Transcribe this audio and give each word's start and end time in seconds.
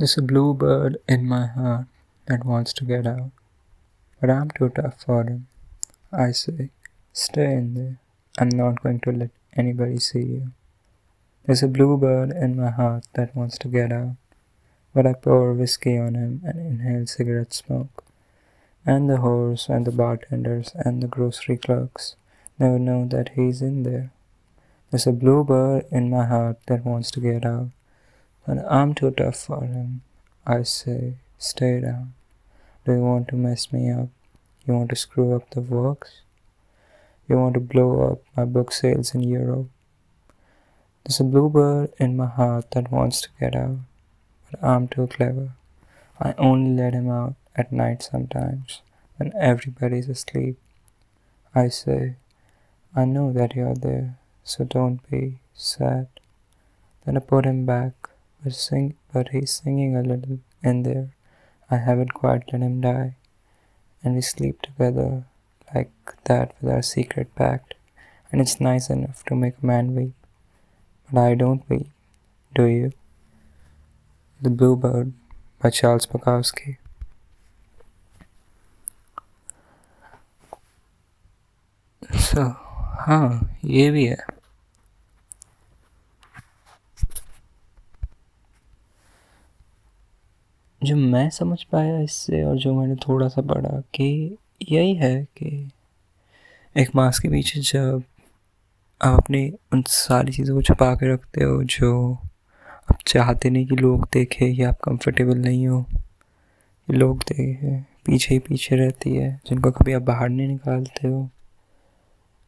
There's 0.00 0.16
a 0.16 0.22
bluebird 0.22 0.96
in 1.06 1.28
my 1.28 1.44
heart 1.44 1.84
that 2.24 2.46
wants 2.46 2.72
to 2.72 2.86
get 2.86 3.06
out, 3.06 3.32
but 4.18 4.30
I'm 4.30 4.50
too 4.50 4.70
tough 4.70 5.02
for 5.04 5.24
him. 5.24 5.46
I 6.10 6.30
say, 6.30 6.70
stay 7.12 7.52
in 7.52 7.74
there. 7.74 7.98
I'm 8.38 8.48
not 8.48 8.82
going 8.82 9.00
to 9.00 9.12
let 9.12 9.28
anybody 9.58 9.98
see 9.98 10.22
you. 10.22 10.52
There's 11.44 11.62
a 11.62 11.68
bluebird 11.68 12.30
in 12.30 12.56
my 12.56 12.70
heart 12.70 13.08
that 13.12 13.36
wants 13.36 13.58
to 13.58 13.68
get 13.68 13.92
out, 13.92 14.16
but 14.94 15.06
I 15.06 15.12
pour 15.12 15.52
whiskey 15.52 15.98
on 15.98 16.14
him 16.14 16.40
and 16.46 16.58
inhale 16.58 17.06
cigarette 17.06 17.52
smoke. 17.52 18.02
And 18.86 19.10
the 19.10 19.18
horse 19.18 19.68
and 19.68 19.86
the 19.86 19.92
bartenders 19.92 20.70
and 20.76 21.02
the 21.02 21.08
grocery 21.08 21.58
clerks 21.58 22.16
never 22.58 22.78
know 22.78 23.04
that 23.08 23.32
he's 23.36 23.60
in 23.60 23.82
there. 23.82 24.12
There's 24.90 25.06
a 25.06 25.12
bluebird 25.12 25.84
in 25.90 26.08
my 26.08 26.24
heart 26.24 26.56
that 26.68 26.86
wants 26.86 27.10
to 27.10 27.20
get 27.20 27.44
out, 27.44 27.68
but 28.50 28.66
I'm 28.68 28.94
too 28.94 29.12
tough 29.12 29.36
for 29.36 29.64
him. 29.64 30.02
I 30.44 30.64
say, 30.64 31.18
stay 31.38 31.80
down. 31.82 32.14
Do 32.84 32.90
you 32.94 32.98
want 32.98 33.28
to 33.28 33.36
mess 33.36 33.72
me 33.72 33.92
up? 33.92 34.08
You 34.66 34.74
want 34.74 34.90
to 34.90 34.96
screw 34.96 35.36
up 35.36 35.48
the 35.50 35.60
works? 35.60 36.22
You 37.28 37.36
want 37.36 37.54
to 37.54 37.60
blow 37.60 38.10
up 38.10 38.22
my 38.36 38.44
book 38.44 38.72
sales 38.72 39.14
in 39.14 39.22
Europe? 39.22 39.68
There's 41.04 41.20
a 41.20 41.24
bluebird 41.24 41.92
in 41.98 42.16
my 42.16 42.26
heart 42.26 42.72
that 42.72 42.90
wants 42.90 43.20
to 43.20 43.28
get 43.38 43.54
out, 43.54 43.78
but 44.50 44.64
I'm 44.64 44.88
too 44.88 45.06
clever. 45.06 45.52
I 46.20 46.34
only 46.36 46.74
let 46.82 46.92
him 46.92 47.08
out 47.08 47.36
at 47.54 47.70
night 47.70 48.02
sometimes 48.02 48.82
when 49.16 49.32
everybody's 49.38 50.08
asleep. 50.08 50.58
I 51.54 51.68
say, 51.68 52.16
I 52.96 53.04
know 53.04 53.32
that 53.32 53.54
you're 53.54 53.76
there, 53.76 54.18
so 54.42 54.64
don't 54.64 55.08
be 55.08 55.38
sad. 55.54 56.08
Then 57.06 57.16
I 57.16 57.20
put 57.20 57.44
him 57.44 57.64
back 57.64 58.09
but 58.43 58.53
sing 58.53 58.95
but 59.11 59.29
he's 59.29 59.51
singing 59.51 59.95
a 59.95 60.01
little 60.01 60.39
in 60.63 60.83
there. 60.83 61.09
I 61.69 61.77
haven't 61.77 62.13
quite 62.13 62.51
let 62.51 62.61
him 62.61 62.81
die. 62.81 63.15
And 64.03 64.15
we 64.15 64.21
sleep 64.21 64.61
together 64.61 65.25
like 65.73 65.91
that 66.25 66.53
with 66.61 66.71
our 66.71 66.81
secret 66.81 67.33
pact. 67.35 67.73
And 68.31 68.41
it's 68.41 68.59
nice 68.59 68.89
enough 68.89 69.23
to 69.25 69.35
make 69.35 69.55
a 69.61 69.65
man 69.65 69.95
weep. 69.95 70.13
But 71.11 71.21
I 71.21 71.35
don't 71.35 71.67
weep. 71.69 71.89
Do 72.53 72.65
you? 72.65 72.91
The 74.41 74.49
Bluebird 74.49 75.13
by 75.59 75.69
Charles 75.69 76.05
Bukowski. 76.05 76.77
So, 82.19 82.41
हाँ 83.07 83.57
ये 83.65 83.89
भी 83.91 84.05
है 84.05 84.17
जो 90.84 90.96
मैं 90.96 91.28
समझ 91.30 91.62
पाया 91.62 92.00
इससे 92.00 92.42
और 92.44 92.56
जो 92.56 92.74
मैंने 92.74 92.94
थोड़ा 92.96 93.28
सा 93.28 93.42
पढ़ा 93.42 93.80
कि 93.94 94.36
यही 94.70 94.94
है 94.94 95.24
कि 95.38 95.70
एक 96.76 96.90
मास्क 96.96 97.22
के 97.22 97.28
पीछे 97.28 97.60
जब 97.60 98.02
आप 99.00 99.18
अपनी 99.18 99.52
उन 99.72 99.82
सारी 99.88 100.32
चीज़ों 100.32 100.54
को 100.56 100.62
छुपा 100.62 100.94
के 100.94 101.12
रखते 101.12 101.44
हो, 101.44 101.62
जो 101.64 102.18
आप 102.90 102.98
चाहते 103.06 103.50
नहीं 103.50 103.66
कि 103.66 103.76
लोग 103.76 104.04
देखें 104.12 104.46
या 104.46 104.68
आप 104.68 104.78
कंफर्टेबल 104.84 105.38
नहीं 105.38 105.66
हो 105.66 105.84
लोग 106.90 107.18
देखें, 107.18 107.82
पीछे 108.06 108.34
ही 108.34 108.38
पीछे 108.38 108.76
रहती 108.76 109.14
है, 109.16 109.40
जिनको 109.46 109.70
कभी 109.70 109.92
आप 109.92 110.02
बाहर 110.02 110.28
नहीं 110.28 110.48
निकालते 110.48 111.08
हो 111.08 111.28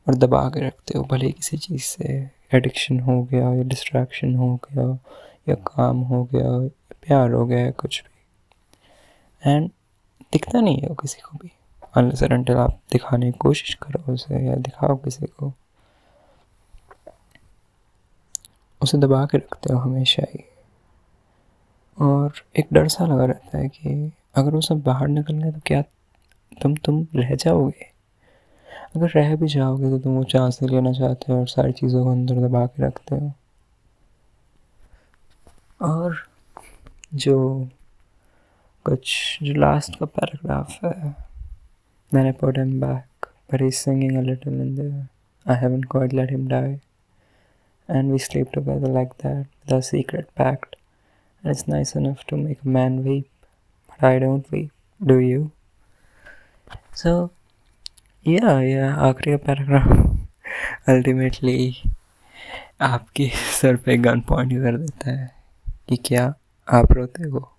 और 0.08 0.14
दबा 0.14 0.48
के 0.48 0.66
रखते 0.66 0.98
हो, 0.98 1.04
भले 1.04 1.30
किसी 1.30 1.56
चीज़ 1.56 1.82
से 1.82 2.30
एडिक्शन 2.54 3.00
हो 3.00 3.22
गया, 3.22 3.54
या 3.54 3.62
डिस्ट्रैक्शन 3.62 4.34
हो 4.34 4.54
गया, 4.56 4.98
या 5.48 5.54
काम 5.54 5.96
हो 5.96 6.24
गया 6.24 6.58
प्यार 7.06 7.30
हो 7.30 7.46
गया 7.46 7.70
कुछ 7.70 8.02
भी। 8.02 8.11
एंड 9.46 9.70
दिखता 10.32 10.60
नहीं 10.60 10.80
है 10.80 10.88
वो 10.88 10.94
किसी 10.94 11.20
को 11.20 11.38
भी। 11.38 11.50
अनलेस 11.96 12.22
आप 12.50 12.80
दिखाने 12.92 13.32
की 13.32 13.38
कोशिश 13.38 13.74
करो 13.74 14.12
उसे 14.12 14.46
या 14.46 14.56
दिखाओ 14.56 14.96
किसी 14.96 15.26
को। 15.26 15.52
उसे 18.80 18.98
दबा 18.98 19.24
के 19.26 19.38
रखते 19.38 19.72
हो 19.72 19.78
हमेशा 19.78 20.22
ही। 20.34 20.44
और 21.98 22.32
एक 22.56 22.66
डर 22.72 22.88
सा 22.88 23.06
लगा 23.06 23.24
रहता 23.24 23.58
है 23.58 23.68
कि 23.68 24.12
अगर 24.34 24.50
वो 24.50 24.60
सब 24.60 24.82
बाहर 24.82 25.08
निकल 25.08 25.34
गए 25.34 25.52
तो 25.52 25.60
क्या 25.66 25.82
तुम 26.62 26.74
तुम 26.74 27.06
रह 27.14 27.34
जाओगे? 27.34 27.90
अगर 28.96 29.10
रह 29.10 29.36
भी 29.36 29.48
जाओगे 29.48 29.90
तो 29.90 29.98
तुम 29.98 30.12
वो 30.12 30.24
चांस 30.24 30.58
नहीं 30.62 30.74
लेना 30.76 30.92
चाहते 30.92 31.32
हो 31.32 31.40
और 31.40 31.48
सारी 31.48 31.72
चीज़ों 31.72 32.04
को 32.04 32.10
अंदर 32.10 32.48
दबा 32.48 32.66
के 32.66 32.86
रखते 32.86 33.16
हो। 33.16 33.32
और 35.80 36.16
जो 37.14 37.68
कुछ 38.84 39.38
जो 39.42 39.54
लास्ट 39.54 39.98
का 39.98 40.06
पैराग्राफ 40.06 40.84
है। 40.84 41.14
मैंने 42.14 42.32
put 42.32 42.58
back 42.58 43.26
but 43.52 43.62
is 43.62 43.74
singing 43.74 44.22
little 44.22 44.60
in 44.60 44.74
the 44.76 45.08
I 45.50 45.56
heaven 45.56 45.82
quite 45.82 46.12
let 46.12 46.30
him 46.30 46.48
die 46.48 46.72
and 47.90 48.12
we 48.12 48.18
sleep 48.18 48.50
together 48.54 48.88
like 48.88 49.08
that 49.08 49.72
the 49.72 49.80
secret 49.80 50.24
pact 50.24 50.76
and 51.44 51.50
it's 51.50 51.68
nice 51.68 51.96
enough 51.96 52.24
to 52.28 52.36
make 52.36 52.58
man 52.66 52.98
weep 52.98 53.26
but 53.90 54.04
I 54.04 54.18
don't 54.18 54.44
weep 54.52 54.70
do 55.02 55.18
you 55.18 55.50
so 56.94 57.30
yeah 58.28 58.60
yeah 58.60 58.94
आखिरी 58.94 59.38
का 59.38 59.44
पैराग्राफ 59.46 60.88
ultimately 60.88 61.76
आपके 62.80 63.30
सर 63.60 63.76
पे 63.76 63.96
gun 63.96 64.20
point 64.20 64.52
कर 64.52 64.78
देता 64.78 65.10
है 65.10 65.30
कि 65.88 65.96
क्या 65.96 66.34
आप 66.68 66.92
रोते 66.92 67.28
हो? 67.28 67.52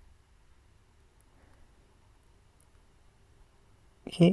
कि 4.14 4.30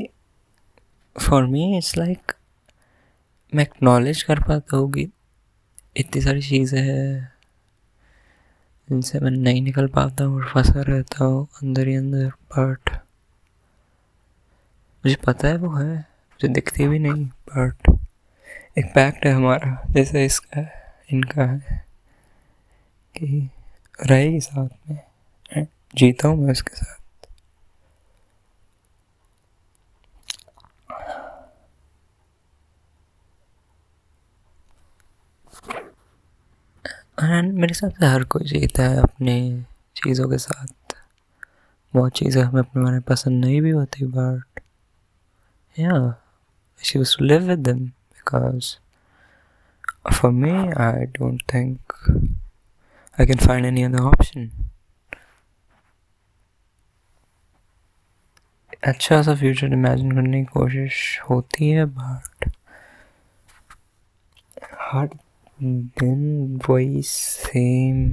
फॉर 1.16 1.46
मी 1.46 1.78
इट्स 1.78 1.97
लाइक 1.97 2.31
मैं 3.53 3.64
एक्नॉलेज 3.64 4.22
कर 4.24 4.40
पाता 4.40 4.78
हूँ 4.78 4.92
कि 4.92 5.08
इतनी 5.96 6.22
सारी 6.22 6.42
चीज़ें 6.42 6.81
हैं, 6.81 7.31
जिनसे 8.88 9.20
मैं 9.20 9.31
नहीं 9.31 9.62
निकल 9.62 9.88
पाता 9.88 10.24
हूँ 10.24 10.36
और 10.36 10.47
फंसा 10.50 10.81
रहता 10.81 11.25
हूँ 11.25 11.47
अंदर 11.64 11.88
ही 11.88 11.96
अंदर 11.96 12.28
बट 12.58 12.90
मुझे 15.03 15.16
पता 15.25 15.47
है 15.47 15.58
वो 15.58 15.75
है, 15.75 15.96
मुझे 15.96 16.47
दिखती 16.47 16.88
भी 16.88 17.00
नहीं 17.00 17.25
बट 17.25 17.90
एक 18.78 18.86
पैक्ट 18.96 19.25
है 19.25 19.31
हमारा, 19.34 19.78
जैसे 19.91 20.25
इसका, 20.25 20.66
इनका 21.12 21.44
है 21.44 21.84
कि 23.16 23.50
रहेगी 24.00 24.40
साथ 24.40 24.90
में 24.90 25.68
जीता 25.96 26.28
हूँ 26.28 26.44
मैं 26.44 26.52
उसके 26.52 26.75
साथ। 26.75 27.01
एंड 37.24 37.54
मेरे 37.54 37.68
हिसाब 37.68 37.92
से 37.92 38.06
हर 38.06 38.24
कोई 38.24 38.44
जीता 38.44 38.84
है 38.84 38.98
अपनी 38.98 39.66
चीज़ों 39.96 40.30
के 40.30 40.38
साथ। 40.38 40.96
बहुत 41.96 42.12
चीज़ें 42.12 42.44
हमें 42.44 42.62
अपने 42.62 42.84
बारे 42.84 42.94
में 42.94 43.02
पसंद 43.02 43.46
नहीं 43.46 43.62
भी 43.62 43.70
होती 43.70 44.06
बट 44.06 44.59
या 45.80 46.18
to 46.84 47.04
live 47.22 47.44
with 47.44 47.64
them 47.64 47.82
because 48.16 48.80
for 50.12 50.32
me, 50.32 50.54
I 50.74 51.06
don't 51.18 51.42
think 51.54 51.80
I 53.18 53.26
can 53.26 53.38
find 53.38 53.66
any 53.66 53.86
other 53.86 54.03
option. 54.14 54.50
अच्छा 58.84 59.22
सा 59.22 59.36
फ्यूचर 59.36 59.74
इमेजिन 59.74 60.12
करने 60.12 60.40
की 60.40 60.46
कोशिश 60.46 61.22
होती 61.30 61.70
है 61.70 61.86
बट 61.86 62.50
हर 64.82 65.09
दिन 65.64 66.60
वही 66.70 67.02
सेम 67.06 68.10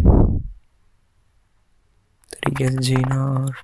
तरीके 2.32 2.69
से 2.69 2.76
जीना 2.76 3.25
और 3.25 3.55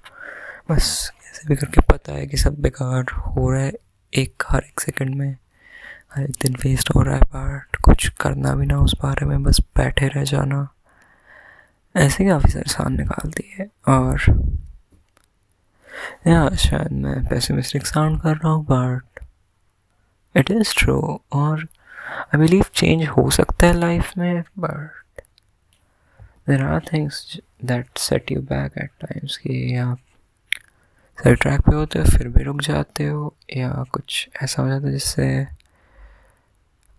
बस 0.71 1.13
कैसे 1.23 1.49
भी 1.49 1.57
करके 1.57 1.81
पता 1.81 2.13
है 2.13 2.27
कि 2.27 2.37
सब 2.37 2.55
बेकार 2.61 3.13
हो 3.27 3.51
रहा 3.51 3.63
है 3.63 3.73
एक 4.13 4.43
हर 4.49 4.65
एक 4.65 4.81
सेकंड 4.81 5.15
में। 5.15 5.37
हर 6.15 6.23
एक 6.23 6.37
दिन 6.43 6.57
वेस्ट 6.65 6.91
हो 6.95 7.03
रहा 7.03 7.15
है 7.15 7.21
बट 7.35 7.77
कुछ 7.77 8.09
करना 8.21 8.55
भी 8.55 8.67
ना 8.67 8.79
उस 8.79 8.95
बारे 9.03 9.27
में, 9.27 9.43
बस 9.43 9.61
बैठे 9.77 10.09
रह 10.09 10.25
जाना। 10.25 10.69
ऐसे 11.97 12.25
काफ़ी 12.25 12.53
सारे 12.53 12.71
साल 12.71 12.93
निकालती 12.93 13.55
है 13.59 13.71
और 13.89 14.21
या, 16.27 16.49
शायद 16.51 16.93
मैं 16.93 17.25
पेसिमिस्टिक 17.27 17.87
साउंड 17.87 18.21
कर 18.23 18.37
रहा 18.37 18.53
हूँ 18.53 18.67
बट 18.71 19.25
इट 20.37 20.51
इज़ 20.51 20.75
ट्रू 20.79 21.21
और 21.33 21.69
आई 22.05 22.39
बिलीव 22.39 22.65
चेंज 22.75 23.07
हो 23.09 23.31
सकता 23.31 23.67
है 23.67 23.73
लाइफ 23.73 24.13
में 24.19 24.43
but 24.59 25.23
there 26.49 26.63
are 26.63 26.81
things 26.93 27.39
that 27.65 27.99
set 27.99 28.33
you 28.33 28.41
back 28.43 28.79
at 28.79 28.91
times 29.01 29.37
कि 29.37 29.77
आप 29.77 29.99
सही 31.19 31.35
ट्रैक 31.35 31.61
पे 31.61 31.77
होते 31.77 31.99
हो, 31.99 32.05
फिर 32.05 32.29
भी 32.29 32.43
रुक 32.43 32.61
जाते 32.63 33.05
हो, 33.07 33.35
या 33.57 33.85
कुछ 33.93 34.29
ऐसा 34.43 34.63
हो 34.63 34.69
जाता 34.69 34.87
है 34.87 34.93
जिससे 34.93 35.27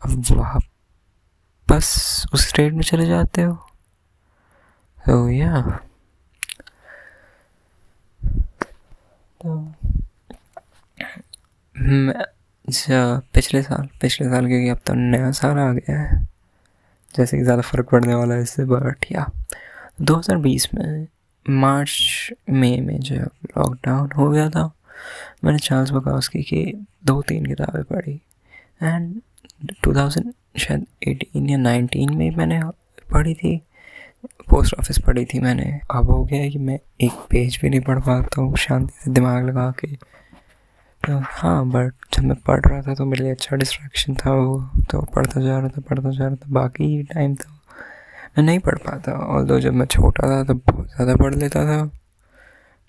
अब 0.02 0.24
वहाँ 0.32 0.62
बस 1.68 2.26
उस 2.34 2.48
स्टेट 2.50 2.74
में 2.74 2.84
चले 2.84 3.06
जाते 3.06 3.42
हो? 3.42 3.54
तो 5.06 5.30
या 5.30 5.62
तो 9.42 9.56
मैं 11.76 12.26
पिछले 12.68 13.62
साल 13.62 13.88
पिछले 14.02 14.28
साल 14.30 14.48
क्योंकि 14.48 14.70
अब 14.70 14.78
तो 14.86 14.94
नया 14.94 15.32
साल 15.32 15.58
आ 15.58 15.72
गया 15.74 16.00
है। 16.00 16.28
जैसे 17.16 17.38
कि 17.38 17.44
ज़्यादा 17.44 17.62
फ़र्क 17.62 17.90
पड़ने 17.90 18.16
वाला 18.16 18.36
है 18.36 18.42
इससे 18.42 18.66
बट 18.66 19.06
या 19.12 19.30
2020 20.02 20.68
में, 20.76 21.08
मार्च, 21.50 22.32
मई 22.50 22.80
में 22.82 23.00
जो 23.00 23.16
लॉकडाउन 23.16 24.10
हो 24.12 24.30
गया 24.30 24.50
था, 24.50 24.72
मैंने 25.44 25.60
चार्ल्स 25.60 25.92
बकाउस्की 25.92 26.42
की 26.44 26.64
दो 27.06 27.22
तीन 27.22 27.46
किताबें 27.46 27.84
पढ़ी। 27.84 28.22
एंड 28.84 29.22
2000 29.84 30.34
शायद 30.58 30.86
18 31.08 31.50
या 31.50 31.58
19 31.58 32.16
में 32.16 32.36
मैंने 32.36 32.62
पढ़ी 33.14 33.34
थी। 33.34 33.62
पोस्ट 34.50 34.74
ऑफ़िस 34.80 34.98
पढ़ी 35.00 35.26
थी 35.26 35.40
मैंने। 35.40 35.80
अब 35.92 36.10
हो 36.10 36.24
गया 36.24 36.42
है 36.42 36.50
कि 36.50 36.60
मैं 36.60 36.80
एक 37.02 37.26
पेज 37.30 37.60
भी 37.62 37.70
नहीं 37.70 37.82
पढ़ 37.82 38.00
पाता 38.00 38.42
हूँ, 38.42 38.56
शांति 38.56 38.94
से 39.04 39.12
दिमाग 39.12 39.46
लगा 39.46 39.74
के। 39.80 39.88
हाँ। 41.08 41.66
बट 41.70 41.94
जब 42.14 42.24
मैं 42.24 42.36
पढ़ 42.48 42.60
रहा 42.66 42.82
था 42.82 42.94
तो 42.96 43.06
मेरे 43.06 43.24
लिए 43.24 43.32
अच्छा 43.32 43.56
डिस्ट्रैक्शन 43.56 44.16
था 44.16 44.32
वो। 44.34 44.58
तो 44.92 45.02
पढ़ता 45.16 45.42
जा 45.42 45.58
रहा 45.60 45.68
था, 45.70 45.82
पढ़ता 45.82 46.12
जा 46.12 46.26
रहा 46.26 46.36
था। 46.36 46.52
बाकी 46.54 47.04
टाइम 47.14 47.36
तो 47.36 47.50
मैं 48.38 48.44
नहीं 48.44 48.60
पढ़ 48.60 48.78
पाता। 48.80 49.12
और 49.14 49.44
दो 49.46 49.60
जब 49.60 49.74
मैं 49.74 49.86
छोटा 49.88 50.28
था 50.30 50.44
तो 50.44 50.54
बहुत 50.54 50.88
ज़्यादा 50.88 51.16
पढ़ 51.16 51.36
लेता 51.36 51.64
था। 51.66 51.84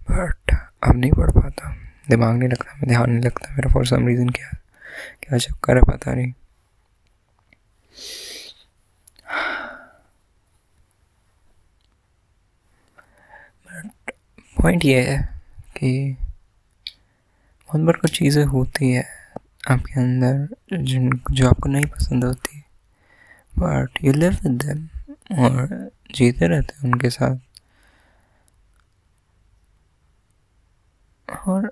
बट 0.09 0.55
अब 0.85 0.97
नहीं 0.97 1.13
पढ़ 1.13 1.31
पाता। 1.33 1.75
दिमाग 2.09 2.37
नहीं 2.37 2.49
लगता 2.49 2.75
मैं 2.75 2.89
ध्यान 2.89 3.11
नहीं 3.11 3.23
लगता 3.23 3.55
मेरा 3.55 3.73
फॉर 3.73 3.87
सम 3.87 4.07
रीज़न 4.07 4.29
क्या 4.31 4.51
क्या 5.23 5.39
चक्कर 5.39 5.77
है 5.77 5.83
पता 5.85 6.15
नहीं। 6.15 6.33
बट 13.67 14.13
पॉइंट 14.57 14.85
ये 14.85 15.01
है 15.03 15.19
कि 15.77 16.17
बहुत 17.69 17.81
बार 17.81 17.97
कुछ 17.97 18.19
चीज़ें 18.19 18.45
होती 18.45 18.91
है 18.93 19.05
आपके 19.71 20.01
अंदर 20.01 20.77
जिन, 20.83 21.11
जो 21.31 21.49
आपको 21.49 21.69
नहीं 21.69 21.87
पसंद 21.87 22.25
होती 22.25 22.63
but 23.55 24.05
you 24.05 24.13
live 24.13 24.33
with 24.45 24.63
them 24.65 25.47
और 25.47 25.91
जीते 26.15 26.49
रहते 26.49 26.75
हैं 26.77 26.93
उनके 26.93 27.11
साथ। 27.11 27.37
और 31.47 31.71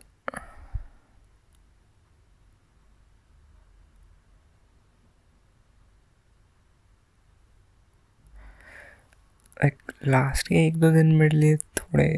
लास्ट 10.07 10.49
के 10.49 10.67
एक 10.67 10.77
दो 10.77 10.91
दिन 10.91 11.13
मेरे 11.17 11.37
लिए 11.37 11.57
थोड़े, 11.57 12.09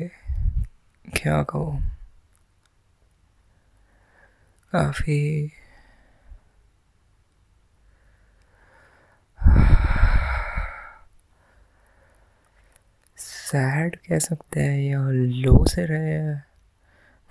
क्या 1.16 1.42
कहो? 1.42 1.78
काफ़ी 4.76 5.52
सैड 13.16 13.96
कह 13.96 14.18
सकते 14.18 14.60
हैं 14.60 14.92
या 14.92 15.10
लो 15.10 15.66
से 15.66 15.86
रहे 15.86 16.12
हैं। 16.12 16.44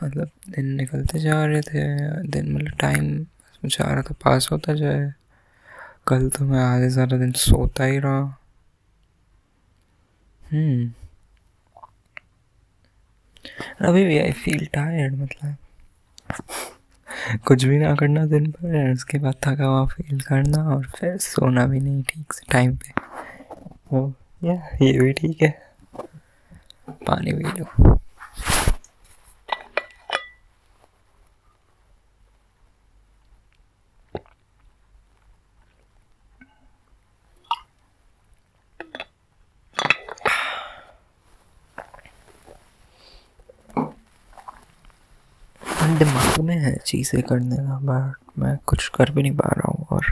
मतलब 0.03 0.29
दिन 0.49 0.65
निकलते 0.65 1.19
जा 1.19 1.45
रहे 1.45 1.61
थे, 1.61 1.97
दिन 2.27 2.55
मतलब 2.55 2.77
टाइम 2.79 3.27
जा 3.65 3.93
रहा 3.93 4.01
था 4.01 4.13
पास 4.13 4.49
होता 4.51 4.73
जाए। 4.73 5.13
कल 6.07 6.29
तो 6.29 6.45
मैं 6.45 6.59
आधे 6.59 6.89
सारा 6.89 7.17
दिन 7.17 7.31
सोता 7.31 7.83
ही 7.83 7.99
रहा। 7.99 8.39
हम्म। 10.53 10.93
अभी 13.81 14.05
भी 14.05 14.19
आई 14.19 14.31
फील 14.31 14.65
टायर्ड 14.65 15.13
मतलब। 15.13 15.57
कुछ 17.47 17.63
भी 17.63 17.77
ना 17.79 17.93
करना 17.95 18.25
दिन 18.25 18.45
भर 18.51 18.91
उसके 18.93 19.17
बाद 19.19 19.35
थका 19.45 19.65
हुआ 19.65 19.85
फील 19.85 20.19
करना, 20.21 20.63
और 20.75 20.85
फिर 20.97 21.17
सोना 21.17 21.65
भी 21.67 21.79
नहीं 21.79 22.03
ठीक 22.03 22.33
से 22.33 22.45
टाइम 22.51 22.75
पे। 22.75 22.91
तो 23.89 24.13
या 24.43 24.55
ये 24.81 24.91
भी 24.99 25.13
ठीक 25.13 25.41
है। 25.41 25.53
पानी 27.07 27.33
भी 27.33 27.59
लो 27.59 27.97
दिमाग 45.99 46.39
में 46.43 46.55
है 46.57 46.74
चीज़ें 46.85 47.21
करने 47.21 47.55
का 47.55 47.79
बट 47.79 48.39
मैं 48.39 48.57
कुछ 48.65 48.87
कर 48.87 49.11
भी 49.11 49.21
नहीं 49.21 49.35
पा 49.35 49.49
रहा 49.57 49.71
हूँ 49.71 49.87
और 49.91 50.05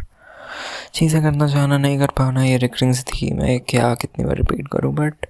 चीज़ें 0.94 1.22
करना 1.24 1.48
चाहना 1.48 1.78
नहीं 1.78 2.00
कर 2.00 2.12
पाना 2.18 2.44
ये 2.44 2.58
रिकरिंग 2.58 2.96
थी 2.96 3.34
मैं 3.34 3.60
क्या 3.60 3.94
कितनी 3.96 4.26
बार 4.26 4.38
रिपीट 4.38 4.68
करूँ 4.68 4.94
बट 4.96 5.26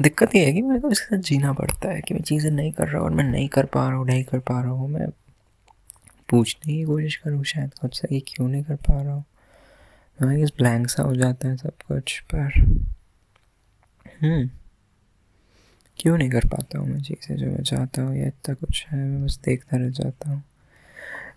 दिक्कत 0.00 0.34
ये 0.36 0.44
है 0.44 0.52
कि 0.52 0.62
मेरे 0.62 0.80
को 0.80 0.90
इसके 0.90 1.16
साथ 1.16 1.22
जीना 1.22 1.52
पड़ता 1.52 1.88
है 1.88 2.00
कि 2.00 2.14
मैं 2.14 2.22
चीज़ें 2.22 2.50
नहीं 2.50 2.72
कर 2.72 2.88
रहा 2.88 3.02
और 3.02 3.10
मैं 3.10 3.24
नहीं 3.24 3.48
कर 3.48 3.64
पा 3.64 3.88
रहा 3.88 3.96
हूँ, 3.96 4.06
नहीं 4.06 4.24
कर 4.24 4.38
पा 4.38 4.60
रहा 4.60 4.70
हूँ, 4.70 4.88
मैं 4.88 5.08
पूछने 6.30 6.72
की 6.72 6.84
कोशिश 6.84 7.16
करूँ 7.16 7.44
शायद 7.44 7.74
खुद 7.80 7.90
से 7.90 8.08
ये 8.12 8.20
क्यों 8.20 8.48
नहीं 8.48 8.62
कर 8.62 8.76
पा 8.76 9.02
रहा 9.02 9.12
हूँ। 9.12 9.24
इस 10.42 10.50
ब्लैंक 10.58 10.88
सा 10.88 11.02
हो 11.02 11.14
जाता 11.16 11.48
है 11.48 11.56
सब 11.56 11.72
कुछ, 11.88 12.18
पर 12.34 12.52
हम्म। 14.22 14.50
क्यों 16.00 16.16
नहीं 16.18 16.30
कर 16.30 16.46
पाता 16.48 16.78
हूँ 16.78 16.88
मैं 16.88 17.00
चीज़ें 17.02 17.36
जो 17.36 17.46
मैं 17.46 17.62
चाहता 17.64 18.02
हूँ, 18.02 18.16
या 18.16 18.26
इतना 18.26 18.54
कुछ 18.54 18.86
है, 18.88 18.98
मैं 18.98 19.24
बस 19.24 19.38
देखता 19.44 19.76
रह 19.76 19.88
जाता 19.92 20.30
हूँ 20.30 20.42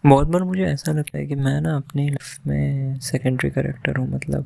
बहुत 0.06 0.28
बार 0.28 0.44
मुझे 0.44 0.64
ऐसा 0.66 0.92
लगता 0.92 1.18
है 1.18 1.26
कि 1.26 1.36
मैं 1.38 1.60
ना 1.62 1.76
अपनी 1.78 2.08
लाइफ 2.10 2.48
में 2.48 3.00
सेकेंडरी 3.02 3.50
करेक्टर 3.52 3.98
हूँ 3.98 4.08
मतलब 4.10 4.46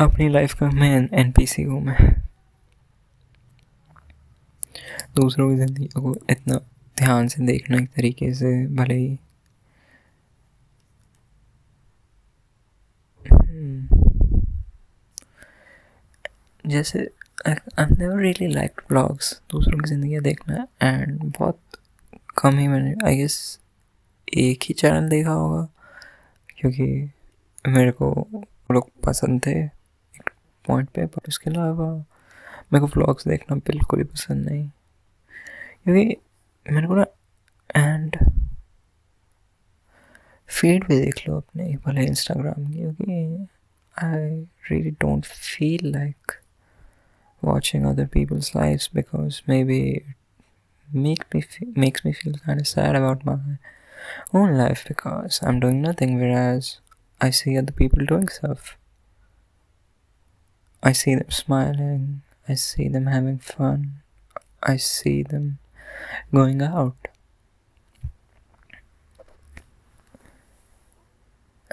अपनी 0.00 0.28
लाइफ 0.28 0.54
का 0.54 0.70
मैं 0.70 0.90
एन 1.14 1.32
पी 1.32 1.46
सी 1.46 1.62
हूँ 1.62 1.80
मैं 1.82 1.96
दूसरों 5.16 5.48
की 5.50 5.56
ज़िंदगी 5.56 5.86
को 5.96 6.14
इतना 6.30 6.56
ध्यान 6.96 7.28
से 7.28 7.46
देखना 7.46 7.78
एक 7.78 7.88
तरीके 7.90 8.32
से 8.34 8.50
भले 8.76 8.94
ही 8.94 9.18
हम्म। 13.26 14.00
जैसे 16.64 17.08
I 17.40 17.84
never 17.90 18.18
really 18.20 18.46
like 18.46 18.80
blogs 18.88 19.32
दूसरों 19.50 19.78
की 19.78 19.88
ज़िंदगी 19.88 20.18
देखना 20.20 20.66
एंड 20.82 21.20
बहुत 21.38 21.60
कम 22.38 22.58
ही 22.58 22.66
मैंने 22.68 22.94
आई 23.06 23.16
गेस 23.16 23.36
एक 24.28 24.62
ही 24.62 24.74
चैनल 24.74 25.08
देखा 25.08 25.32
होगा, 25.32 25.62
क्योंकि 26.58 26.84
मेरे 27.64 27.90
को 27.92 28.10
लोग 28.70 28.90
पसंद 29.06 29.40
थे 29.46 29.52
एक 29.60 30.30
पॉइंट 30.64 30.88
पे 30.94 31.06
पर 31.06 31.28
उसके 31.28 31.50
अलावा 31.50 31.88
मेरे 32.72 32.80
को 32.80 32.86
ब्लॉग्स 32.88 33.28
देखना 33.28 33.56
बिल्कुल 33.66 33.98
ही 34.00 34.04
पसंद 34.04 34.48
नहीं। 34.48 34.68
क्योंकि 35.84 36.16
मेरे 36.66 36.86
को 36.86 36.94
ना 36.96 37.06
एंड 37.76 38.16
फ़ीड 40.48 40.86
भी 40.88 41.00
देख 41.00 41.28
लो 41.28 41.36
अपने, 41.36 41.76
भले 41.86 42.04
इंस्टाग्राम 42.06 42.66
की, 42.66 42.78
क्योंकि 42.78 43.46
I 43.96 44.28
really 44.70 44.90
don't 45.00 45.24
feel 45.26 45.90
like 45.92 46.32
watching 47.41 47.85
other 47.85 48.07
people's 48.07 48.55
lives 48.55 48.87
because 48.87 49.41
maybe 49.47 49.91
it 49.91 50.03
make 50.93 51.33
me 51.33 51.43
makes 51.75 52.05
me 52.05 52.13
feel 52.13 52.33
kind 52.45 52.59
of 52.59 52.67
sad 52.67 52.95
about 52.95 53.25
my 53.25 53.37
own 54.33 54.57
life 54.57 54.85
because 54.87 55.39
I'm 55.43 55.59
doing 55.59 55.81
nothing 55.81 56.19
whereas 56.19 56.79
I 57.21 57.29
see 57.29 57.57
other 57.57 57.71
people 57.71 58.05
doing 58.05 58.27
stuff. 58.27 58.77
I 60.83 60.91
see 60.91 61.15
them 61.15 61.31
smiling, 61.31 62.21
I 62.47 62.53
see 62.53 62.87
them 62.87 63.07
having 63.07 63.39
fun, 63.39 64.01
I 64.61 64.77
see 64.77 65.23
them 65.23 65.59
going 66.31 66.61
out. 66.61 66.95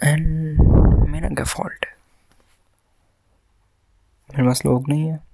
And 0.03 0.59
मेरा 1.09 1.29
क्या 1.29 1.45
fault 1.45 1.85
है 1.87 1.93
मेरे 4.31 4.47
पास 4.49 4.65
लोग 4.67 4.89
नहीं 4.89 5.09
है 5.09 5.26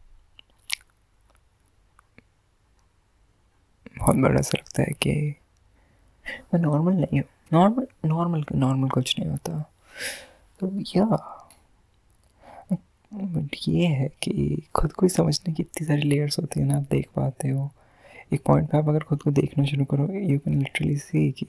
बहुत 3.95 4.15
बड़ा 4.15 4.39
ऐसा 4.39 4.57
लगता 4.57 4.81
है 4.81 4.93
कि 5.01 5.35
मैं 6.53 6.59
नॉर्मल 6.61 6.93
नहीं 6.93 7.19
हूँ। 7.19 7.27
नॉर्मल 7.53 7.87
नॉर्मल 8.05 8.43
नॉर्मल 8.55 8.89
कुछ 8.89 9.19
नहीं 9.19 9.29
होता। 9.29 9.59
तो 10.59 10.69
या 10.95 11.39
ये 13.67 13.85
है 13.87 14.07
कि 14.23 14.63
खुद 14.75 14.93
को 14.93 15.05
ही 15.05 15.09
समझने 15.09 15.53
की 15.53 15.63
इतनी 15.63 15.87
सारी 15.87 16.01
लेयर्स 16.01 16.39
होती 16.39 16.59
है 16.59 16.65
ना, 16.65 16.77
आप 16.77 16.83
देख 16.91 17.07
पाते 17.15 17.49
हो। 17.49 17.69
एक 18.33 18.41
पॉइंट 18.45 18.69
पे 18.69 18.77
आप 18.77 18.89
अगर 18.89 19.03
खुद 19.03 19.21
को 19.21 19.31
देखना 19.31 19.65
शुरू 19.65 19.85
करो 19.85 20.07
यू 20.13 20.37
कैन 20.39 20.57
लिटरली 20.59 20.97
सी 20.97 21.31
कि 21.31 21.47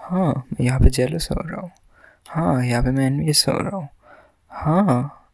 हाँ 0.00 0.32
मैं 0.32 0.64
यहाँ 0.64 0.80
पे 0.80 0.90
जेलस 0.90 1.28
हो 1.30 1.40
रहा 1.40 1.60
हूँ। 1.60 1.70
हाँ 2.28 2.64
यहाँ 2.64 2.82
पे 2.82 2.90
मैं 2.90 3.06
एनवियस 3.06 3.44
हो 3.48 3.58
रहा 3.58 3.76
हूँ। 3.76 3.88
हाँ 4.50 5.28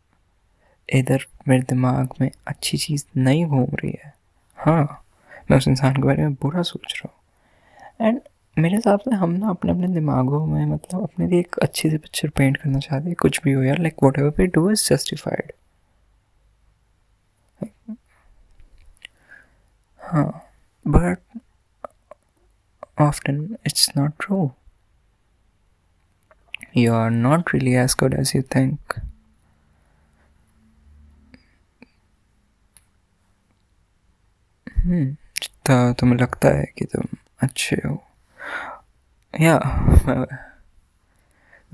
इधर 0.88 1.26
मेरे 1.49 1.62
दिमाग 1.62 2.14
में 2.20 2.30
अच्छी 2.46 2.78
चीज़ 2.78 3.04
नहीं 3.16 3.44
घूम 3.46 3.75
रही 3.75 3.92
है। 4.04 4.12
हाँ 4.58 5.05
मैं 5.50 5.58
उस 5.58 5.68
इंसान 5.68 5.94
के 5.96 6.02
बारे 6.02 6.22
में 6.22 6.34
बुरा 6.42 6.62
सोच 6.70 6.92
रहा 6.96 7.12
हूँ 7.12 8.08
एंड 8.08 8.20
मेरे 8.56 8.76
हिसाब 8.76 9.00
से 9.00 9.14
हम 9.16 9.30
ना 9.30 9.48
अपने 9.50 9.72
अपने 9.72 9.88
दिमागों 9.94 10.44
में 10.46 10.64
मतलब 10.66 11.02
अपने 11.02 11.26
लिए 11.28 11.40
एक 11.40 11.58
अच्छी 11.62 11.90
सी 11.90 11.98
पिक्चर 11.98 12.28
पेंट 12.36 12.56
करना 12.56 12.78
चाहते 12.78 13.08
हैं 13.08 13.16
कुछ 13.20 13.42
भी 13.44 13.52
हो 13.52 13.62
यार 13.62 13.78
like 13.78 14.04
what 14.04 14.18
ever 14.18 14.32
we 14.38 14.46
do 14.56 14.70
is 14.70 14.88
justified 14.88 15.52
हाँ 20.02 20.30
but 20.86 21.18
often 22.98 23.58
it's 23.64 23.94
not 23.94 24.18
true. 24.18 24.54
You 26.74 26.92
are 26.94 27.10
not 27.10 27.52
really 27.52 27.76
as 27.76 27.94
good 27.94 28.14
as 28.14 28.34
you 28.34 28.42
think. 28.44 28.78
हम्म, 34.66 35.16
जितना 35.66 35.92
तुम्हें 35.92 36.18
लगता 36.18 36.49
है 36.49 36.64
कि 36.78 36.85
तुम 36.85 37.04
अच्छे 37.40 37.76
हो? 37.76 38.04
या, 39.40 39.61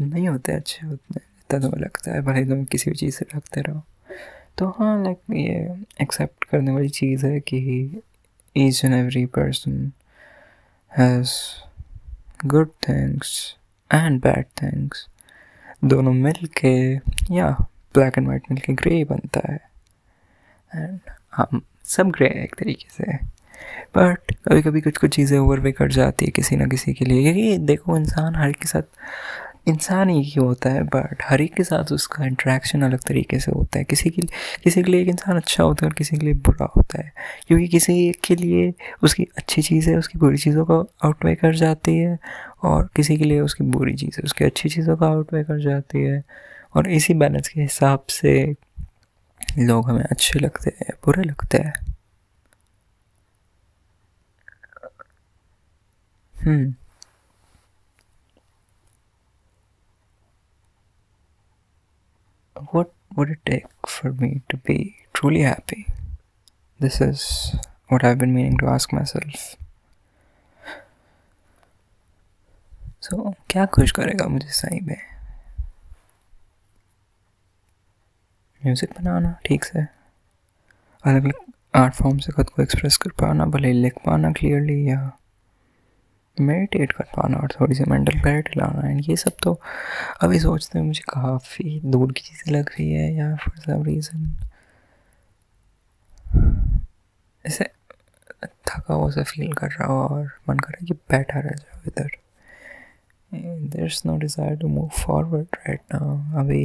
नहीं 0.00 0.28
होते 0.28 0.52
अच्छे 0.52 0.87
उतने, 0.87 1.20
जितना 1.20 1.61
तुम्हें 1.61 1.80
लगता 1.80 2.12
है, 2.12 2.20
भले 2.20 2.44
तुम 2.44 2.64
किसी 2.64 2.90
भी 2.90 2.96
चीज़ 2.96 3.16
से 3.16 3.26
लगते 3.37 3.61
रहो। 3.61 3.82
तो 4.58 4.68
हाँ 4.68 5.04
लाइक 5.04 5.18
ये 5.30 5.84
एक्सेप्ट 6.02 6.44
करने 6.44 6.72
वाली 6.72 6.88
चीज़ 6.88 7.26
है 7.26 7.40
कि 7.40 8.00
each 8.56 8.84
and 8.84 8.94
every 8.94 9.26
person 9.26 9.92
has 10.99 11.30
good 12.46 12.70
things 12.88 13.56
and 13.94 14.22
bad 14.22 14.44
things 14.62 15.08
दोनों 15.84 16.12
मिल 16.12 16.49
के 16.64 16.94
या 17.34 17.50
ब्लैक 17.94 18.18
एंड 18.18 18.28
वाइट 18.28 18.42
मिल 18.50 18.61
के 18.61 18.72
ग्रे 18.72 19.04
बनता 19.04 19.52
है। 19.52 19.70
एंड 20.75 21.00
हम 21.37 21.62
सब 21.84 22.11
ग्रे 22.11 22.28
एक 22.28 22.54
तरीके 22.54 22.88
से। 22.90 23.41
बट 23.97 24.33
कभी 24.49 24.62
कभी 24.62 24.81
कुछ 24.81 24.97
कुछ 24.97 25.16
चीज़ें 25.16 25.38
ओवर 25.38 25.61
वे 25.61 25.73
कर 25.73 25.92
जाती 25.92 26.25
है 26.25 26.31
किसी 26.31 26.57
ना 26.57 26.66
किसी 26.66 26.92
के 26.92 27.04
लिए। 27.04 27.23
क्योंकि 27.23 27.59
देखो, 27.59 27.97
इंसान 27.97 28.37
हर 28.37 28.52
के 28.52 28.69
साथ, 28.69 28.83
इंसान 29.69 30.09
ही 30.09 30.23
ही 30.23 30.40
होता 30.40 30.71
है? 30.71 30.83
बट 30.83 31.23
हर 31.25 31.40
एक 31.40 31.54
के 31.54 31.64
साथ 31.64 31.92
उसका 31.92 32.25
इंट्रैक्शन 32.26 32.83
अलग 32.83 32.99
तरीके 32.99 33.38
से 33.40 33.52
होता 33.52 33.78
है। 33.78 33.85
किसी 33.85 34.11
के 34.11 34.23
लिए, 34.23 34.61
किसी 34.64 34.83
के 34.83 34.90
लिए 34.90 35.02
एक 35.02 35.09
इंसान 35.09 35.37
अच्छा 35.37 35.64
होता 35.64 35.87
है 35.87 35.90
और 35.90 35.95
किसी 35.95 36.16
के 36.16 36.26
लिए 36.26 36.35
बुरा 36.35 36.73
होता 36.76 37.02
है। 37.02 37.12
क्योंकि 37.49 37.69
किसी 37.69 38.12
के 38.12 38.35
लिए 38.35 38.75
उसकी 39.02 39.26
अच्छी 39.38 39.62
चीज़ें, 39.62 39.97
उसकी 39.97 40.19
बुरी 40.19 40.38
चीज़ों 40.38 40.64
को 40.64 40.90
आउटवे 41.04 41.35
कर 41.35 41.54
जाती 41.54 41.99
है 41.99 42.19
और 42.62 42.88
किसी 42.97 43.16
के 43.16 43.25
लिए 43.25 43.40
उसकी 43.40 43.64
बुरी 43.64 43.95
चीज़ 43.95 44.16
है 44.19 44.23
उसकी 44.25 44.45
अच्छी 44.45 44.69
चीज़ों 44.69 44.97
को 44.97 45.04
आउटवे 45.04 45.45
कर 45.45 45.61
जाती 45.61 46.02
है। 46.02 46.25
और 46.76 46.90
इसी 46.90 47.14
बैलेंस 47.14 47.49
के 47.49 47.61
हिसाब 47.61 48.04
से 48.09 48.54
लोग 49.59 49.90
हमें 49.90 50.04
अच्छे 50.04 50.38
लगते 50.38 50.71
हैं, 50.71 50.90
बुरे 51.07 51.23
लगते 51.23 51.59
हैं। 51.59 51.91
हम्म 56.44 56.72
what 62.56 62.92
would 63.16 63.30
it 63.30 63.38
take 63.44 63.66
for 63.87 64.12
me 64.12 64.42
to 64.49 64.56
be 64.56 64.96
truly 65.12 65.40
happy? 65.40 65.87
This 66.80 67.00
is 67.00 67.56
what 67.88 68.04
I've 68.04 68.18
been 68.18 68.34
meaning 68.34 68.58
to 68.58 68.66
ask 68.66 68.92
myself. 68.92 69.56
So, 73.00 73.34
क्या 73.50 73.64
खुश 73.66 73.90
करेगा 73.90 74.26
मुझे 74.28 74.49
सही 74.49 74.80
में 74.80 74.96
म्यूज़िक 78.62 78.90
बनाना 78.99 79.34
ठीक 79.46 79.64
से 79.64 79.80
अलग 81.04 81.25
अलग 81.25 81.52
आर्ट 81.75 81.94
फॉर्म 81.94 82.18
से 82.18 82.32
खुद 82.32 82.50
को 82.50 82.62
एक्सप्रेस 82.62 82.96
कर 82.96 83.11
पाना 83.20 83.46
भले 83.54 83.72
लिख 83.72 83.99
पाना 84.06 84.32
क्लियरली 84.32 84.88
या 84.88 85.00
मेडिटेट 86.36 86.92
कर 86.92 87.04
पाना 87.16 87.38
और 87.38 87.48
थोड़ी 87.50 87.74
सी 87.74 87.84
मेंटल 87.88 88.20
क्लैरिटी 88.20 88.60
लाना। 88.60 88.88
एंड 88.88 89.02
ये 89.08 89.16
सब 89.16 89.32
तो 89.42 89.58
अभी 90.22 90.38
सोचते 90.40 90.78
हुए 90.78 90.86
मुझे 90.86 91.02
काफ़ी 91.08 91.80
दूर 91.84 92.12
की 92.12 92.20
चीज़ें 92.20 92.52
लग 92.52 92.70
रही 92.70 92.90
है 92.92 93.12
या 93.14 93.34
फॉर 93.36 93.58
सम 93.58 93.82
रीज़न 93.84 94.34
ऐसे 97.44 97.64
थका 98.68 98.94
हुआ 98.94 99.10
सा 99.10 99.22
फील 99.24 99.52
कर 99.52 99.70
रहा 99.70 99.86
हो 99.88 100.00
और 100.04 100.24
मन 100.48 100.58
कर 100.58 100.72
रहा 100.72 100.80
है 100.80 100.86
कि 100.86 100.94
बैठा 101.10 101.40
रह 101.40 101.50
जाओ 101.50 101.80
इधर। 101.86 102.10
There 103.32 103.84
is 103.84 104.00
no 104.06 104.16
desire 104.18 104.56
to 104.58 104.68
move 104.68 104.88
forward 104.96 105.56
right 105.58 105.94
अभी 106.40 106.64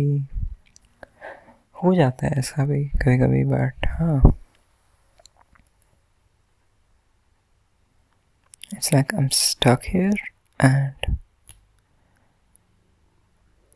हो 1.75 1.93
जाता 1.95 2.27
है 2.27 2.37
ऐसा 2.39 2.65
भी 2.65 2.83
कभी 2.95 3.17
कभी 3.19 3.43
बट 3.45 3.87
हाँ। 3.89 4.21
It's 8.77 8.93
like 8.93 9.11
I'm 9.11 9.31
stuck 9.31 9.85
here 9.85 10.13
and 10.59 11.17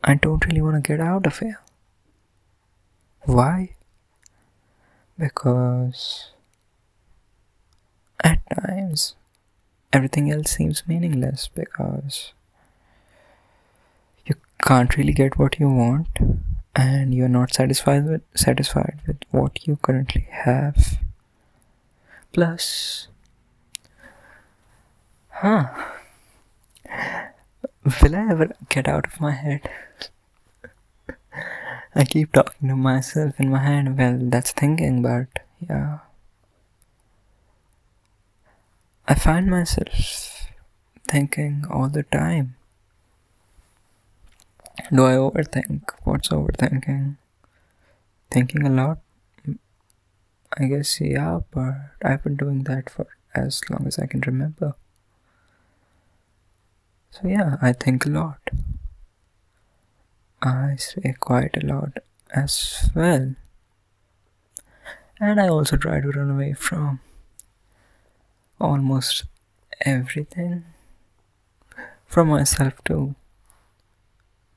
I 0.04 0.14
don't 0.14 0.46
really 0.46 0.62
want 0.62 0.82
to 0.82 0.88
get 0.88 1.00
out 1.00 1.26
of 1.26 1.40
here. 1.40 1.60
Why? 3.24 3.74
Because 5.18 6.30
at 8.22 8.40
times 8.54 9.16
everything 9.92 10.30
else 10.30 10.52
seems 10.52 10.86
meaningless 10.86 11.48
because 11.52 12.32
you 14.24 14.36
can't 14.64 14.96
really 14.96 15.12
get 15.12 15.36
what 15.36 15.58
you 15.58 15.68
want 15.68 16.18
and 16.76 17.12
you're 17.12 17.28
not 17.28 17.52
satisfied 17.52 18.06
with 18.06 18.22
satisfied 18.34 19.00
with 19.06 19.18
what 19.30 19.66
you 19.66 19.76
currently 19.82 20.26
have 20.30 20.98
plus 22.32 23.08
huh 25.40 25.66
will 28.02 28.14
i 28.14 28.30
ever 28.30 28.48
get 28.68 28.88
out 28.88 29.06
of 29.06 29.20
my 29.20 29.32
head 29.32 29.68
i 31.94 32.04
keep 32.04 32.32
talking 32.32 32.68
to 32.68 32.76
myself 32.76 33.38
in 33.38 33.50
my 33.50 33.62
head 33.64 33.96
well 33.98 34.18
that's 34.20 34.52
thinking 34.52 35.02
but 35.02 35.44
yeah 35.68 35.98
i 39.08 39.14
find 39.14 39.46
myself 39.46 40.48
thinking 41.08 41.64
all 41.70 41.88
the 41.88 42.04
time 42.04 42.54
do 44.90 45.04
I 45.04 45.12
overthink? 45.12 45.82
What's 46.04 46.28
overthinking? 46.28 47.16
Thinking 48.30 48.66
a 48.66 48.70
lot? 48.70 48.98
Mm, 49.46 49.58
I 50.58 50.64
guess, 50.64 51.00
yeah, 51.00 51.40
but 51.50 51.74
I've 52.02 52.24
been 52.24 52.36
doing 52.36 52.64
that 52.64 52.90
for 52.90 53.06
as 53.34 53.60
long 53.70 53.86
as 53.86 53.98
I 53.98 54.06
can 54.06 54.20
remember. 54.20 54.74
So, 57.12 57.28
yeah, 57.28 57.56
I 57.60 57.74
think 57.74 58.06
a 58.06 58.08
lot. 58.08 58.40
I 60.40 60.76
say 60.76 61.14
quite 61.20 61.56
a 61.62 61.66
lot 61.66 61.98
as 62.34 62.90
well. 62.94 63.34
And 65.20 65.40
I 65.40 65.48
also 65.48 65.76
try 65.76 66.00
to 66.00 66.08
run 66.08 66.30
away 66.30 66.54
from 66.54 67.00
almost 68.58 69.24
everything. 69.82 70.64
From 72.06 72.28
myself 72.28 72.74
too. 72.84 73.14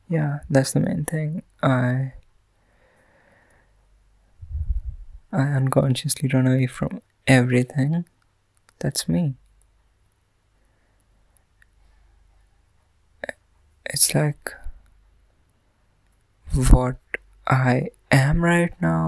Yeah 0.10 0.40
that's 0.50 0.72
the 0.74 0.80
main 0.80 1.06
thing. 1.06 1.44
I 1.62 2.14
i 5.32 5.42
unconsciously 5.42 6.30
run 6.34 6.48
away 6.48 6.68
from 6.68 7.02
everything. 7.28 8.06
That's 8.80 9.08
me 9.10 9.36
it's 13.96 14.14
like 14.14 14.52
what 16.72 16.98
i 17.48 17.88
am 18.12 18.44
right 18.44 18.74
now 18.82 19.04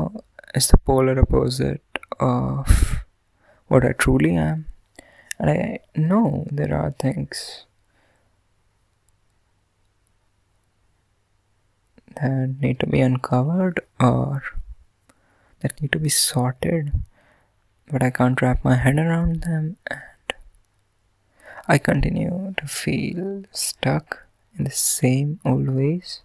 is 0.55 0.67
the 0.69 0.77
polar 0.77 1.19
opposite 1.19 1.99
of 2.21 3.03
what 3.67 3.83
i 3.83 3.91
truly 3.91 4.33
am. 4.33 4.65
And 5.39 5.49
i 5.49 5.79
know 5.93 6.47
there 6.49 6.73
are 6.73 6.91
things 6.91 7.65
that 12.15 12.55
need 12.61 12.79
to 12.79 12.87
be 12.87 13.01
uncovered 13.01 13.81
or 13.99 14.41
that 15.59 15.81
need 15.81 15.91
to 15.91 15.99
be 15.99 16.09
sorted, 16.09 16.93
but 17.91 18.01
I 18.01 18.09
can't 18.09 18.41
wrap 18.41 18.63
my 18.63 18.75
head 18.75 18.97
around 18.97 19.41
them, 19.41 19.77
and 19.89 20.33
I 21.67 21.77
continue 21.77 22.53
to 22.57 22.67
feel 22.67 23.43
stuck 23.51 24.26
and 24.57 24.67
the 24.67 24.71
same 24.71 25.39
always. 25.45 26.21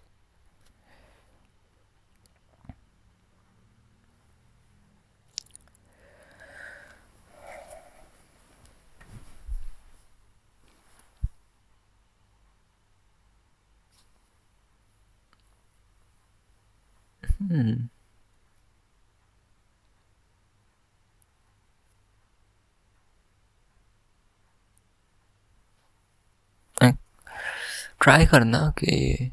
Hmm. 17.49 17.89
Try 28.02 28.26
करना 28.26 28.59
कि 28.78 29.30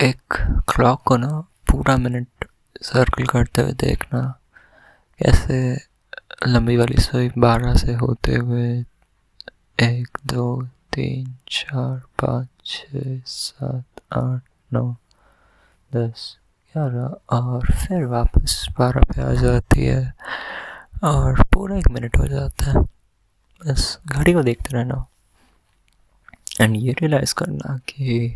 एक 0.00 0.34
clock 0.68 1.02
को 1.02 1.16
ना 1.16 1.40
पूरा 1.70 1.96
minute 1.96 2.28
circle 2.82 3.26
करते 3.26 3.62
हुए 3.62 3.72
देखना, 3.72 4.40
कैसे 5.18 5.78
लंबी 6.46 6.76
वाली 6.76 7.02
सुई 7.02 7.30
बारह 7.38 7.74
से 7.74 7.94
होते 7.94 8.34
हुए 8.34 8.84
एक, 9.82 10.18
दो, 10.26 10.62
तीन, 10.92 11.36
चार, 11.48 11.98
पाँच 11.98 12.48
छ 12.66 12.86
सात, 13.26 13.84
आठ, 14.12 14.42
नौ, 14.72 14.96
दस, 15.94 16.38
ग्यारह, 16.74 17.36
और 17.36 17.66
फिर 17.66 18.04
वापस 18.04 18.66
बारह 18.78 19.00
पे 19.00 19.22
आ 19.22 19.32
जाती 19.32 19.84
है 19.84 20.14
और 21.04 21.42
पूरा 21.44 21.76
एक 21.76 21.88
मिनट 21.88 22.16
हो 22.16 22.26
जाता 22.26 22.70
है। 22.70 22.82
बस 23.66 23.98
घड़ी 24.06 24.32
को 24.32 24.42
देखते 24.42 24.74
रहना। 24.74 25.06
एंड 26.58 26.76
ये 26.76 26.92
रियलाइज़ 26.92 27.34
करना 27.38 27.76
कि 27.88 28.28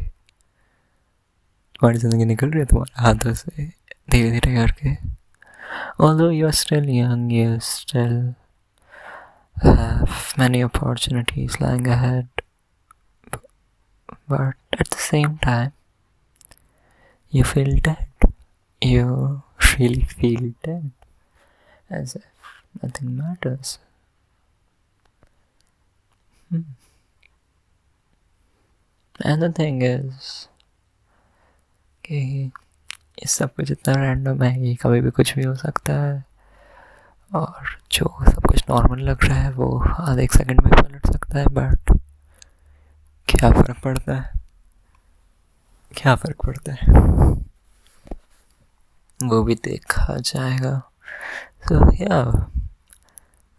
तुम्हारी 1.75 1.99
ज़िंदगी 1.99 2.25
निकल 2.25 2.51
रही 2.51 2.61
है 2.61 2.67
तुम्हारे 2.67 3.03
हाथों 3.03 3.33
से 3.35 3.65
धीरे 4.11 4.31
धीरे 4.31 4.55
करके 4.55 4.95
alloy 6.05 6.31
you 6.31 6.47
are 6.47 6.53
still 6.55 6.89
young 6.91 7.33
you 7.33 7.59
still 7.65 8.13
many 10.39 10.61
opportunities 10.63 11.57
lying 11.63 11.87
head 12.03 12.43
but 14.31 14.81
at 14.81 14.89
the 14.89 14.99
same 15.01 15.37
time 15.45 15.71
you 17.33 17.45
feel 17.45 17.81
dead 17.81 18.31
you 18.83 19.07
feel 19.63 20.03
feel 20.07 20.51
dead 20.67 20.91
as 21.91 22.15
a 22.17 22.21
nothing 22.77 23.11
matters 23.19 23.79
And 29.27 29.37
the 29.37 29.49
thing 29.49 29.77
is, 29.77 30.25
कि 32.05 32.45
ये 32.95 33.27
सब 33.27 33.55
कुछ 33.55 33.71
इतना 33.71 33.95
random 33.95 34.43
है 34.43 34.61
कि 34.61 34.75
कभी 34.75 35.01
भी 35.01 35.11
कुछ 35.11 35.35
भी 35.35 35.45
हो 35.45 35.55
सकता 35.55 35.93
है। 35.93 36.25
और 37.35 37.81
जो 37.93 38.25
सब 38.31 38.43
कुछ 38.43 38.65
नॉर्मल 38.71 38.99
लग 38.99 39.25
रहा 39.25 39.39
है, 39.39 39.53
वो 39.53 39.85
आधे 39.99 40.25
एक 40.25 40.33
सेकंड 40.33 40.61
में 40.61 40.83
पलट 40.83 41.07
सकता 41.07 41.39
है 41.39 41.47
बट 41.47 41.99
क्या 43.29 43.51
फ़र्क 43.51 43.81
पड़ता 43.81 44.15
है? 44.15 44.33
क्या 45.97 46.15
फ़र्क 46.15 46.37
पड़ता 46.47 46.73
है? 46.73 46.93
वो 49.23 49.43
भी 49.43 49.55
देखा 49.55 50.17
जाएगा। 50.17 50.83
तो 51.69 51.93
या 51.95 52.25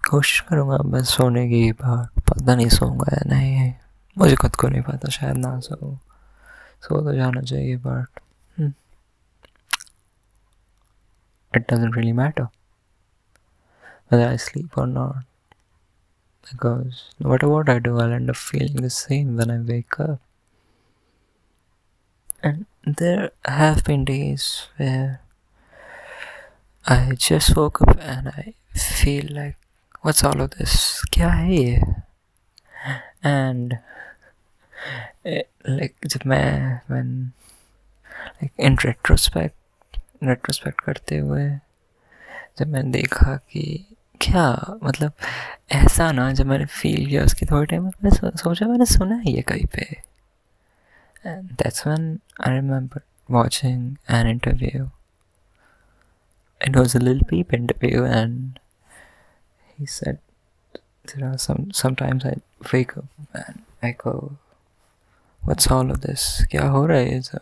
कोशिश 0.10 0.40
करूँगा 0.40 0.78
बस 0.78 1.10
सोने 1.10 1.50
की 1.50 1.72
बट 1.72 2.10
पता 2.20 2.56
नहीं 2.56 2.70
सोऊँगा 2.70 3.06
या 3.14 3.22
नहीं। 3.26 3.74
मुझे 4.19 4.37
खुद 4.43 4.57
को 4.57 4.69
नहीं 4.69 4.83
पता 4.83 5.11
शायद 5.11 5.37
ना 5.37 5.59
सो 5.61 5.77
सो 6.83 7.01
तो 7.05 7.13
जाना 7.15 7.41
चाहिए 7.41 7.77
but 7.87 8.21
it 11.57 11.67
doesn't 11.67 11.97
really 11.97 12.13
matter 12.13 12.51
whether 14.09 14.27
I 14.29 14.37
sleep 14.37 14.77
or 14.77 14.87
not. 14.87 15.25
Because 16.49 17.05
no 17.19 17.31
matter 17.31 17.49
what 17.49 17.69
I 17.69 17.79
do, 17.79 17.99
I'll 17.99 18.13
end 18.13 18.31
up 18.31 18.37
feeling 18.37 18.77
the 18.77 18.91
same 18.91 19.37
when 19.37 19.51
I 19.51 19.59
wake 19.71 19.99
up. 19.99 20.21
And 22.43 22.67
there 23.01 23.31
have 23.45 23.83
been 23.85 24.05
days 24.05 24.69
where 24.77 25.21
I 26.87 27.15
just 27.17 27.57
woke 27.57 27.81
up 27.83 27.99
and 28.01 28.29
I 28.29 28.55
feel 28.75 29.27
like, 29.31 29.57
what's 30.03 30.23
all 30.23 30.41
of 30.41 30.51
this? 30.53 31.05
Kya 31.11 31.31
hai 31.31 31.49
ye? 31.49 31.83
And 33.26 33.78
like 35.70 36.08
जब 36.08 36.20
मैं 36.28 36.82
when 36.92 37.12
like 38.42 38.54
in 38.68 38.78
retrospect 38.86 40.00
retrospect 40.24 40.82
करते 40.86 41.18
हुए 41.18 41.50
जब 42.58 42.68
मैंने 42.68 42.92
देखा 42.92 43.36
कि 43.36 43.86
क्या 44.22 44.78
मतलब 44.84 45.14
ऐसा 45.72 46.12
ना 46.12 46.32
जब 46.34 46.46
मैंने 46.46 46.66
फील 46.66 47.06
किया 47.06 47.24
उसकी 47.26 47.46
थोड़ी 47.46 47.66
टाइम 47.66 47.84
मैंने 47.84 48.38
सोचा 48.38 48.68
मैंने 48.68 48.86
सुना 48.86 49.16
है 49.16 49.32
ये 49.32 49.42
कहीं 49.42 49.66
पे 49.66 50.14
and 51.26 51.52
that's 51.58 51.86
when 51.86 52.20
I 52.40 52.50
remember 52.52 53.04
watching 53.30 53.98
an 54.08 54.28
interview. 54.28 54.90
It 56.62 56.76
was 56.76 56.96
a 56.96 57.00
Lil 57.00 57.22
Peep 57.30 57.54
interview, 57.54 58.04
and 58.04 58.60
he 59.78 59.86
said 59.86 60.20
there 61.06 61.30
are 61.30 61.38
some 61.38 61.72
sometimes 61.72 62.26
I 62.26 62.38
wake 62.72 62.98
up 62.98 63.06
and 63.34 63.64
I 63.82 63.92
go, 63.92 64.38
"What's 65.44 65.68
all 65.70 65.92
of 65.92 66.02
this? 66.02 66.46
Kya 66.52 66.70
ho 66.70 66.88
raha 66.88 67.12
hai 67.12 67.20
sab? 67.22 67.42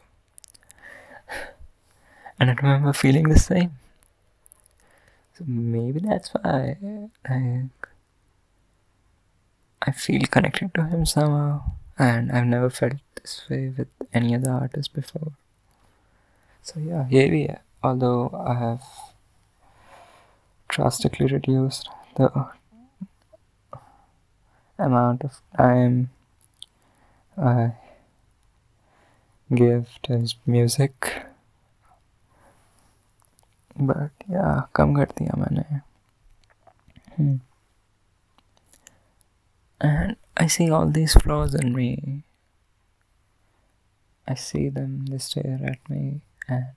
And 2.39 2.49
I 2.49 2.53
remember 2.53 2.93
feeling 2.93 3.29
the 3.29 3.37
same. 3.39 3.73
So 5.37 5.43
maybe 5.47 5.99
that's 5.99 6.29
why 6.29 6.77
like 7.29 7.87
I 9.81 9.91
feel 9.91 10.21
connected 10.21 10.73
to 10.75 10.85
him 10.85 11.05
somehow, 11.05 11.63
and 11.97 12.31
I've 12.31 12.45
never 12.45 12.69
felt 12.69 12.93
this 13.15 13.43
way 13.49 13.73
with 13.75 13.87
any 14.13 14.35
other 14.35 14.51
artist 14.51 14.93
before. 14.93 15.31
So 16.63 16.79
yeah, 16.79 17.05
maybe 17.09 17.41
yeah, 17.41 17.59
although 17.83 18.29
I 18.45 18.53
have 18.53 18.83
drastically 20.67 21.25
reduced 21.25 21.89
the 22.15 22.31
amount 24.80 25.24
of 25.24 25.40
time 25.56 26.10
I 27.36 27.72
give 29.54 29.98
to 30.04 30.18
his 30.18 30.36
music. 30.46 31.12
But 33.78 34.10
yeah, 34.28 34.62
कम 34.74 34.94
कर 34.96 35.12
दिया 35.18 35.36
मैंने. 35.38 35.82
Hmm. 37.16 37.36
And 39.80 40.16
I 40.36 40.46
see 40.46 40.70
all 40.70 40.86
these 40.86 41.14
flaws 41.14 41.54
in 41.54 41.74
me. 41.74 42.22
I 44.28 44.34
see 44.34 44.68
them, 44.68 45.06
they 45.06 45.18
stare 45.18 45.60
at 45.64 45.88
me, 45.88 46.20
and 46.48 46.74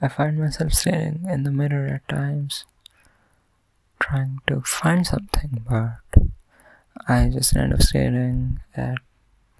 I 0.00 0.08
find 0.08 0.38
myself 0.38 0.72
staring 0.72 1.26
in 1.28 1.44
the 1.44 1.52
mirror 1.52 1.86
at 1.86 2.08
times, 2.08 2.64
trying 4.00 4.40
to 4.48 4.60
find 4.62 5.06
something, 5.06 5.62
but 5.68 6.24
I 7.07 7.29
just 7.29 7.55
end 7.55 7.73
up 7.73 7.81
staring 7.81 8.59
at 8.75 8.97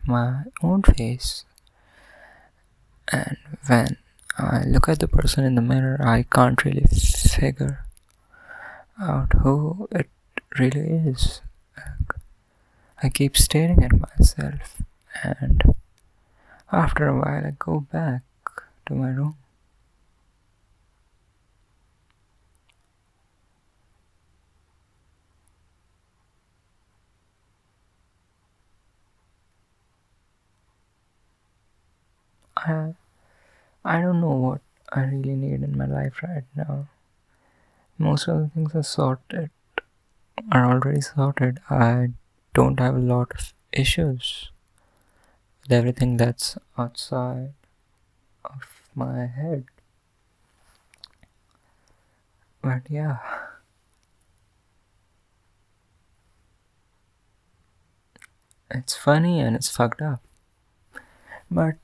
my 0.06 0.44
own 0.62 0.84
face 0.84 1.46
and 3.12 3.38
when 3.68 3.98
I 4.38 4.64
look 4.66 4.88
at 4.88 5.00
the 5.00 5.08
person 5.08 5.44
in 5.44 5.56
the 5.56 5.62
mirror, 5.62 6.00
I 6.02 6.24
can't 6.24 6.64
really 6.64 6.86
figure 6.86 7.86
out 9.02 9.34
who 9.42 9.88
it 9.92 10.10
really 10.58 10.82
is. 10.82 11.42
I 13.02 13.10
keep 13.10 13.38
staring 13.38 13.84
at 13.84 13.92
myself, 13.98 14.82
and 15.24 15.64
after 16.72 17.08
a 17.08 17.16
while, 17.16 17.46
I 17.46 17.54
go 17.58 17.82
back 17.92 18.22
to 18.88 18.94
my 18.94 19.10
room. 19.10 19.38
I, 32.66 32.94
I 33.86 34.02
don't 34.02 34.22
know 34.22 34.32
what 34.32 34.62
I 34.92 35.02
really 35.02 35.36
need 35.36 35.64
in 35.64 35.78
my 35.78 35.86
life 35.86 36.22
right 36.24 36.44
now. 36.56 36.88
Most 37.98 38.28
of 38.28 38.40
the 38.40 38.50
things 38.50 38.76
are 38.76 38.84
sorted, 38.84 39.50
are 40.52 40.66
already 40.66 41.02
sorted. 41.02 41.60
I 41.70 42.10
don't 42.54 42.80
have 42.80 42.96
a 42.96 43.00
lot 43.00 43.32
of 43.32 43.54
issues 43.72 44.50
with 45.62 45.72
everything 45.72 46.18
that's 46.18 46.58
outside 46.78 47.54
of 48.46 48.90
my 48.96 49.26
head. 49.26 49.66
But 52.62 52.82
yeah. 52.90 53.18
It's 58.72 58.96
funny 58.96 59.40
and 59.40 59.56
it's 59.56 59.70
fucked 59.70 60.02
up. 60.02 60.22
But 61.50 61.78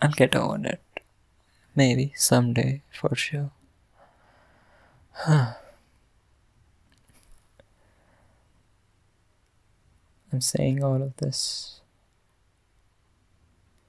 I'll 0.00 0.10
get 0.10 0.34
over 0.36 0.58
it. 0.66 0.80
Maybe 1.74 2.12
someday, 2.16 2.82
for 2.90 3.14
sure. 3.14 3.50
I'm 5.26 5.54
saying 10.40 10.82
all 10.84 11.02
of 11.02 11.16
this 11.16 11.80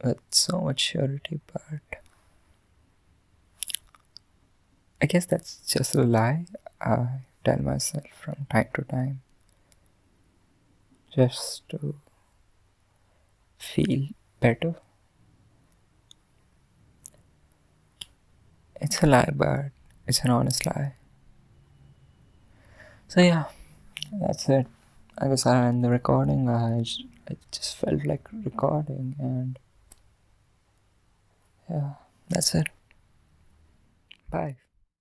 with 0.04 0.20
so 0.32 0.62
much 0.62 0.80
surety, 0.80 1.40
but 1.52 2.02
I 5.02 5.06
guess 5.06 5.26
that's 5.26 5.58
just 5.66 5.96
a 5.96 6.04
lie 6.04 6.46
I 6.82 7.22
tell 7.44 7.60
myself 7.62 8.06
from 8.22 8.48
time 8.50 8.70
to 8.76 8.84
time. 8.84 9.22
just 11.16 11.68
to 11.70 11.96
feel 13.58 14.08
better. 14.40 14.76
It's 18.80 19.02
a 19.04 19.08
lie, 19.08 19.30
but 19.34 19.72
it's 20.08 20.20
an 20.22 20.32
honest 20.32 20.66
lie. 20.66 20.94
So, 23.08 23.22
yeah, 23.22 23.46
that's 24.22 24.48
it. 24.50 24.68
I 25.18 25.28
guess 25.28 25.46
I 25.46 25.66
end 25.66 25.84
the 25.84 25.90
recording. 25.90 26.50
I 26.50 26.80
just, 26.82 27.04
I 27.30 27.36
just 27.52 27.76
felt 27.78 28.06
like 28.06 28.28
recording, 28.46 29.16
and 29.20 29.58
yeah, 31.70 31.92
that's 32.30 32.54
it. 32.54 32.68
Bye. 34.30 34.58